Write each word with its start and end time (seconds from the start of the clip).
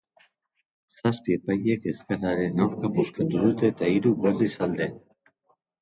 Zazpi 1.01 1.35
epailek 1.35 1.85
eskaeraren 1.93 2.65
aurka 2.67 2.93
bozkatu 2.99 3.45
dute 3.47 3.73
eta 3.75 3.95
hiruk, 3.95 4.21
berriz, 4.29 4.53
alde. 4.69 4.93